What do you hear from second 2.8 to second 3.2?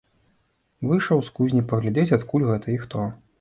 хто.